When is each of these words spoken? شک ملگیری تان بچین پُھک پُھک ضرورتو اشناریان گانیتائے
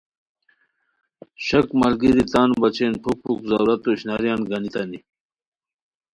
شک 1.45 1.67
ملگیری 1.81 2.23
تان 2.31 2.49
بچین 2.61 2.93
پُھک 3.01 3.17
پُھک 3.23 3.39
ضرورتو 3.49 3.89
اشناریان 3.93 4.39
گانیتائے 4.49 4.99